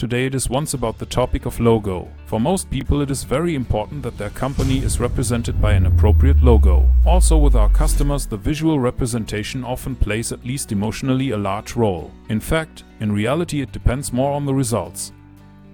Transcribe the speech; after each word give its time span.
Today 0.00 0.24
it 0.24 0.34
is 0.34 0.48
once 0.48 0.72
about 0.72 0.96
the 0.96 1.04
topic 1.04 1.44
of 1.44 1.60
logo. 1.60 2.08
For 2.24 2.40
most 2.40 2.70
people 2.70 3.02
it 3.02 3.10
is 3.10 3.22
very 3.22 3.54
important 3.54 4.02
that 4.02 4.16
their 4.16 4.30
company 4.30 4.78
is 4.78 4.98
represented 4.98 5.60
by 5.60 5.74
an 5.74 5.84
appropriate 5.84 6.42
logo. 6.42 6.88
Also 7.04 7.36
with 7.36 7.54
our 7.54 7.68
customers 7.68 8.24
the 8.24 8.38
visual 8.38 8.80
representation 8.80 9.62
often 9.62 9.94
plays 9.94 10.32
at 10.32 10.42
least 10.42 10.72
emotionally 10.72 11.32
a 11.32 11.36
large 11.36 11.76
role. 11.76 12.10
In 12.30 12.40
fact, 12.40 12.84
in 13.00 13.12
reality 13.12 13.60
it 13.60 13.72
depends 13.72 14.10
more 14.10 14.32
on 14.32 14.46
the 14.46 14.54
results. 14.54 15.12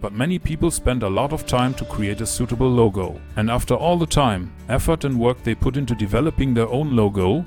But 0.01 0.13
many 0.13 0.41
people 0.41 0.73
spend 0.73 1.05
a 1.05 1.09
lot 1.09 1.33
of 1.33 1.47
time 1.47 1.73
to 1.75 1.85
create 1.85 2.21
a 2.21 2.27
suitable 2.27 2.69
logo. 2.69 3.21
And 3.37 3.49
after 3.49 3.75
all 3.75 3.97
the 3.97 4.07
time, 4.07 4.53
effort 4.69 5.05
and 5.05 5.21
work 5.21 5.41
they 5.45 5.55
put 5.55 5.77
into 5.77 5.95
developing 5.95 6.53
their 6.53 6.69
own 6.69 6.97
logo, 6.97 7.45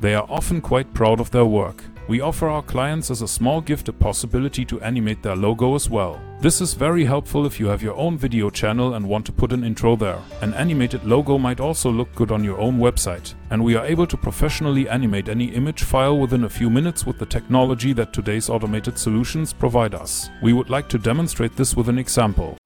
they 0.00 0.14
are 0.14 0.26
often 0.30 0.62
quite 0.62 0.94
proud 0.94 1.20
of 1.20 1.30
their 1.30 1.44
work. 1.44 1.84
We 2.08 2.20
offer 2.20 2.48
our 2.48 2.62
clients 2.62 3.10
as 3.10 3.20
a 3.20 3.26
small 3.26 3.60
gift 3.60 3.88
a 3.88 3.92
possibility 3.92 4.64
to 4.66 4.80
animate 4.80 5.24
their 5.24 5.34
logo 5.34 5.74
as 5.74 5.90
well. 5.90 6.20
This 6.40 6.60
is 6.60 6.74
very 6.74 7.04
helpful 7.04 7.46
if 7.46 7.58
you 7.58 7.66
have 7.66 7.82
your 7.82 7.96
own 7.96 8.16
video 8.16 8.48
channel 8.48 8.94
and 8.94 9.08
want 9.08 9.26
to 9.26 9.32
put 9.32 9.52
an 9.52 9.64
intro 9.64 9.96
there. 9.96 10.20
An 10.40 10.54
animated 10.54 11.02
logo 11.04 11.36
might 11.36 11.58
also 11.58 11.90
look 11.90 12.14
good 12.14 12.30
on 12.30 12.44
your 12.44 12.58
own 12.58 12.78
website. 12.78 13.34
And 13.50 13.64
we 13.64 13.74
are 13.74 13.84
able 13.84 14.06
to 14.06 14.16
professionally 14.16 14.88
animate 14.88 15.28
any 15.28 15.46
image 15.46 15.82
file 15.82 16.16
within 16.16 16.44
a 16.44 16.48
few 16.48 16.70
minutes 16.70 17.04
with 17.04 17.18
the 17.18 17.26
technology 17.26 17.92
that 17.94 18.12
today's 18.12 18.48
automated 18.48 18.98
solutions 18.98 19.52
provide 19.52 19.94
us. 19.94 20.30
We 20.42 20.52
would 20.52 20.70
like 20.70 20.88
to 20.90 20.98
demonstrate 20.98 21.56
this 21.56 21.74
with 21.74 21.88
an 21.88 21.98
example. 21.98 22.56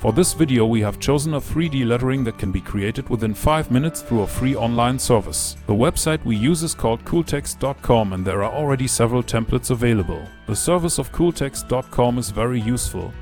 For 0.00 0.14
this 0.14 0.32
video 0.32 0.64
we 0.64 0.80
have 0.80 0.98
chosen 0.98 1.34
a 1.34 1.40
3D 1.42 1.86
lettering 1.86 2.24
that 2.24 2.38
can 2.38 2.50
be 2.50 2.62
created 2.62 3.10
within 3.10 3.34
5 3.34 3.70
minutes 3.70 4.00
through 4.00 4.22
a 4.22 4.26
free 4.26 4.56
online 4.56 4.98
service. 4.98 5.58
The 5.66 5.74
website 5.74 6.24
we 6.24 6.36
use 6.36 6.62
is 6.62 6.72
called 6.74 7.04
cooltext.com 7.04 8.14
and 8.14 8.24
there 8.24 8.42
are 8.42 8.50
already 8.50 8.86
several 8.86 9.22
templates 9.22 9.70
available. 9.70 10.26
The 10.46 10.56
service 10.56 10.96
of 10.96 11.12
cooltext.com 11.12 12.16
is 12.16 12.30
very 12.30 12.58
useful, 12.58 13.12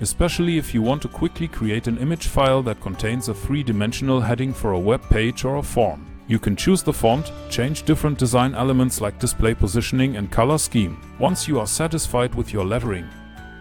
especially 0.00 0.56
if 0.56 0.72
you 0.72 0.80
want 0.80 1.02
to 1.02 1.08
quickly 1.08 1.48
create 1.48 1.86
an 1.86 1.98
image 1.98 2.28
file 2.28 2.62
that 2.62 2.80
contains 2.80 3.28
a 3.28 3.34
three-dimensional 3.34 4.22
heading 4.22 4.54
for 4.54 4.72
a 4.72 4.80
web 4.80 5.02
page 5.10 5.44
or 5.44 5.56
a 5.56 5.62
form. 5.62 6.06
You 6.28 6.38
can 6.38 6.56
choose 6.56 6.82
the 6.82 6.94
font, 6.94 7.30
change 7.50 7.82
different 7.82 8.16
design 8.16 8.54
elements 8.54 9.02
like 9.02 9.18
display 9.18 9.52
positioning 9.52 10.16
and 10.16 10.32
color 10.32 10.56
scheme. 10.56 10.98
Once 11.18 11.46
you 11.46 11.60
are 11.60 11.66
satisfied 11.66 12.34
with 12.34 12.54
your 12.54 12.64
lettering, 12.64 13.06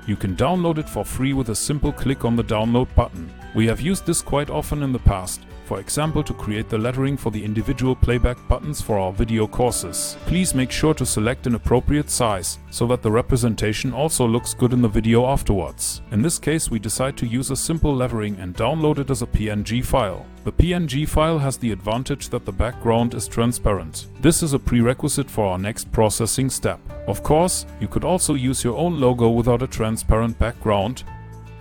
you 0.07 0.15
can 0.15 0.35
download 0.35 0.77
it 0.77 0.87
for 0.87 1.03
free 1.03 1.33
with 1.33 1.49
a 1.49 1.55
simple 1.55 1.91
click 1.91 2.25
on 2.25 2.35
the 2.35 2.43
download 2.43 2.93
button. 2.95 3.31
We 3.55 3.67
have 3.67 3.81
used 3.81 4.05
this 4.05 4.21
quite 4.21 4.49
often 4.49 4.83
in 4.83 4.91
the 4.91 4.99
past, 4.99 5.41
for 5.65 5.79
example 5.79 6.23
to 6.23 6.33
create 6.33 6.69
the 6.69 6.77
lettering 6.77 7.17
for 7.17 7.31
the 7.31 7.43
individual 7.43 7.95
playback 7.95 8.37
buttons 8.47 8.81
for 8.81 8.97
our 8.97 9.11
video 9.11 9.47
courses. 9.47 10.15
Please 10.25 10.55
make 10.55 10.71
sure 10.71 10.93
to 10.93 11.05
select 11.05 11.47
an 11.47 11.55
appropriate 11.55 12.09
size, 12.09 12.59
so 12.69 12.85
that 12.87 13.01
the 13.01 13.11
representation 13.11 13.91
also 13.91 14.27
looks 14.27 14.53
good 14.53 14.73
in 14.73 14.81
the 14.81 14.87
video 14.87 15.25
afterwards. 15.25 16.01
In 16.11 16.21
this 16.21 16.39
case 16.39 16.69
we 16.69 16.79
decide 16.79 17.17
to 17.17 17.25
use 17.25 17.51
a 17.51 17.55
simple 17.55 17.95
lettering 17.95 18.37
and 18.37 18.55
download 18.55 18.99
it 18.99 19.09
as 19.09 19.21
a 19.21 19.27
PNG 19.27 19.83
file. 19.83 20.25
The 20.43 20.51
PNG 20.51 21.07
file 21.09 21.39
has 21.39 21.57
the 21.57 21.71
advantage 21.71 22.29
that 22.29 22.45
the 22.45 22.51
background 22.51 23.15
is 23.15 23.27
transparent. 23.27 24.07
This 24.21 24.43
is 24.43 24.53
a 24.53 24.59
prerequisite 24.59 25.29
for 25.29 25.45
our 25.45 25.57
next 25.57 25.91
processing 25.91 26.51
step. 26.51 26.79
Of 27.07 27.23
course, 27.23 27.65
you 27.79 27.87
could 27.87 28.03
also 28.03 28.35
use 28.35 28.63
your 28.63 28.77
own 28.77 28.99
logo 28.99 29.29
without 29.29 29.63
a 29.63 29.67
transparent 29.67 30.37
background, 30.37 31.03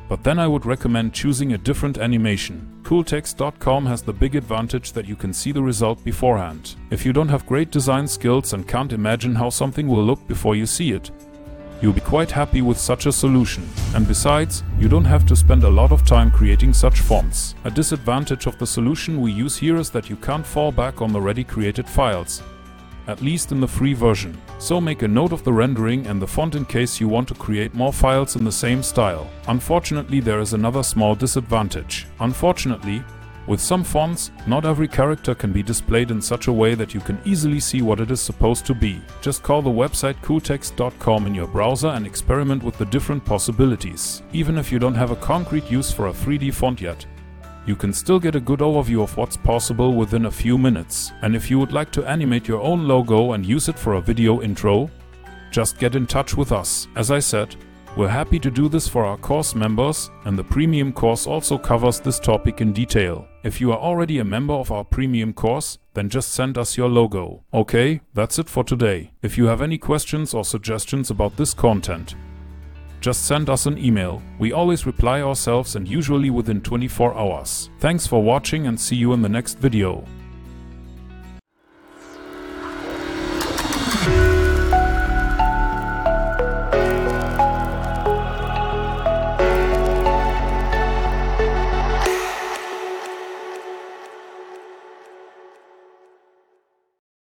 but 0.09 0.23
then 0.23 0.39
I 0.39 0.47
would 0.47 0.67
recommend 0.67 1.15
choosing 1.15 1.55
a 1.55 1.59
different 1.59 1.97
animation. 1.97 2.74
Cooltext.com 2.85 3.87
has 3.87 4.03
the 4.03 4.13
big 4.13 4.37
advantage 4.37 4.93
that 4.93 5.09
you 5.09 5.17
can 5.17 5.33
see 5.33 5.53
the 5.53 5.63
result 5.63 6.05
beforehand. 6.05 6.77
If 6.91 7.07
you 7.07 7.15
don't 7.15 7.31
have 7.31 7.47
great 7.47 7.71
design 7.71 8.07
skills 8.07 8.53
and 8.53 8.69
can't 8.69 8.93
imagine 8.93 9.35
how 9.35 9.49
something 9.49 9.89
will 9.89 10.05
look 10.05 10.25
before 10.29 10.55
you 10.55 10.67
see 10.67 10.93
it, 10.93 11.11
you'll 11.81 11.95
be 11.95 12.03
quite 12.03 12.31
happy 12.31 12.61
with 12.61 12.79
such 12.79 13.07
a 13.07 13.13
solution. 13.13 13.67
And 13.95 14.07
besides, 14.07 14.63
you 14.79 14.91
don't 14.91 15.07
have 15.07 15.25
to 15.29 15.35
spend 15.35 15.65
a 15.65 15.71
lot 15.71 15.93
of 15.93 16.05
time 16.05 16.31
creating 16.31 16.75
such 16.75 17.01
fonts. 17.01 17.55
A 17.65 17.71
disadvantage 17.71 18.47
of 18.47 18.59
the 18.59 18.67
solution 18.67 19.23
we 19.23 19.33
use 19.33 19.57
here 19.57 19.77
is 19.77 19.89
that 19.91 20.11
you 20.11 20.17
can't 20.17 20.47
fall 20.47 20.71
back 20.71 21.01
on 21.01 21.11
the 21.11 21.21
ready 21.23 21.43
created 21.43 21.89
files, 21.89 22.43
at 23.07 23.23
least 23.23 23.53
in 23.53 23.61
the 23.61 23.69
free 23.69 23.95
version. 23.95 24.37
So 24.59 24.81
make 24.81 25.03
a 25.03 25.09
note 25.09 25.33
of 25.33 25.45
the 25.45 25.53
rendering 25.53 26.07
and 26.07 26.21
the 26.21 26.27
font 26.27 26.55
in 26.55 26.65
case 26.65 27.01
you 27.01 27.09
want 27.09 27.29
to 27.29 27.35
create 27.35 27.75
more 27.75 27.93
files 27.93 28.37
in 28.37 28.45
the 28.45 28.53
same 28.53 28.83
style. 28.83 29.31
Unfortunately 29.49 30.21
there 30.21 30.41
is 30.41 30.53
another 30.53 30.83
small 30.83 31.15
disadvantage. 31.15 32.07
Unfortunately, 32.21 33.05
with 33.47 33.61
some 33.61 33.85
fonts, 33.85 34.31
not 34.47 34.65
every 34.65 34.89
character 34.89 35.35
can 35.35 35.53
be 35.53 35.63
displayed 35.63 36.11
in 36.11 36.23
such 36.23 36.47
a 36.47 36.53
way 36.53 36.75
that 36.75 36.95
you 36.95 37.01
can 37.01 37.21
easily 37.27 37.61
see 37.61 37.83
what 37.83 38.01
it 38.01 38.11
is 38.11 38.21
supposed 38.21 38.65
to 38.67 38.75
be. 38.75 39.03
Just 39.21 39.43
call 39.43 39.61
the 39.61 39.69
website 39.69 40.15
cooltext.com 40.23 41.27
in 41.27 41.35
your 41.35 41.47
browser 41.49 41.89
and 41.89 42.07
experiment 42.07 42.63
with 42.63 42.79
the 42.79 42.87
different 42.87 43.23
possibilities. 43.23 44.23
Even 44.33 44.57
if 44.57 44.73
you 44.73 44.79
don't 44.79 44.95
have 44.95 45.11
a 45.11 45.17
concrete 45.17 45.71
use 45.71 45.93
for 45.93 46.07
a 46.07 46.13
3D 46.13 46.55
font 46.55 46.81
yet, 46.81 47.05
you 47.67 47.77
can 47.77 47.93
still 47.93 48.21
get 48.21 48.35
a 48.35 48.41
good 48.41 48.61
overview 48.61 49.03
of 49.03 49.17
what's 49.17 49.37
possible 49.37 49.95
within 49.95 50.27
a 50.27 50.31
few 50.31 50.59
minutes. 50.59 51.13
And 51.23 51.35
if 51.35 51.51
you 51.51 51.59
would 51.59 51.73
like 51.73 51.91
to 51.93 52.05
animate 52.05 52.47
your 52.47 52.61
own 52.61 52.87
logo 52.87 53.33
and 53.33 53.45
use 53.45 53.69
it 53.69 53.79
for 53.79 53.95
a 53.95 54.01
video 54.01 54.43
intro, 54.43 54.91
just 55.51 55.79
get 55.79 55.95
in 55.95 56.07
touch 56.07 56.37
with 56.37 56.53
us. 56.53 56.89
As 56.97 57.11
I 57.11 57.21
said, 57.21 57.57
we're 57.97 58.09
happy 58.09 58.41
to 58.41 58.51
do 58.51 58.69
this 58.69 58.89
for 58.89 59.05
our 59.05 59.17
course 59.17 59.55
members 59.55 60.11
and 60.25 60.37
the 60.37 60.43
premium 60.43 60.93
course 60.93 61.29
also 61.29 61.57
covers 61.57 62.01
this 62.01 62.19
topic 62.19 62.61
in 62.61 62.73
detail. 62.73 63.29
If 63.45 63.61
you 63.61 63.71
are 63.71 63.79
already 63.79 64.19
a 64.19 64.25
member 64.25 64.55
of 64.55 64.73
our 64.73 64.85
premium 64.85 65.33
course, 65.33 65.79
then 65.95 66.09
just 66.09 66.33
send 66.33 66.59
us 66.59 66.77
your 66.77 66.89
logo. 66.89 67.45
Okay, 67.55 68.01
that's 68.13 68.39
it 68.41 68.49
for 68.49 68.65
today. 68.65 69.13
If 69.23 69.39
you 69.39 69.47
have 69.47 69.63
any 69.63 69.79
questions 69.79 70.35
or 70.35 70.45
suggestions 70.45 71.11
about 71.11 71.37
this 71.37 71.55
content, 71.55 72.17
just 73.05 73.27
send 73.27 73.51
us 73.51 73.67
an 73.67 73.77
email. 73.77 74.23
We 74.39 74.55
always 74.55 74.87
reply 74.87 75.21
ourselves 75.21 75.77
and 75.77 75.87
usually 75.87 76.31
within 76.31 76.63
24 76.63 77.15
hours. 77.15 77.69
Thanks 77.79 78.07
for 78.07 78.23
watching 78.23 78.67
and 78.67 78.81
see 78.81 78.97
you 78.97 79.13
in 79.13 79.21
the 79.21 79.29
next 79.29 79.59
video. 79.59 80.03